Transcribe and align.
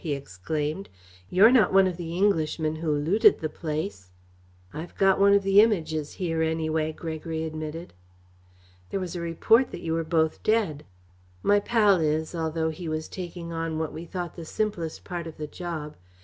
he 0.03 0.15
exclaimed. 0.15 0.89
"You're 1.29 1.51
not 1.51 1.71
one 1.71 1.85
of 1.85 1.95
the 1.95 2.17
Englishmen 2.17 2.77
who 2.77 2.91
looted 2.91 3.37
the 3.37 3.49
place?" 3.49 4.09
"I've 4.73 4.95
got 4.97 5.19
one 5.19 5.33
of 5.35 5.43
the 5.43 5.61
Images 5.61 6.13
here, 6.13 6.41
anyway," 6.41 6.91
Gregory 6.91 7.43
admitted. 7.43 7.93
"There 8.89 8.99
was 8.99 9.15
a 9.15 9.21
report 9.21 9.69
that 9.69 9.81
you 9.81 9.93
were 9.93 10.03
both 10.03 10.41
dead." 10.41 10.85
"My 11.43 11.59
pal 11.59 11.97
is, 11.99 12.33
although 12.33 12.71
he 12.71 12.89
was 12.89 13.07
taking 13.07 13.53
on 13.53 13.77
what 13.77 13.93
we 13.93 14.05
thought 14.05 14.33
the 14.35 14.43
simplest 14.43 15.03
part 15.03 15.27
of 15.27 15.37
the 15.37 15.45
job. 15.45 15.95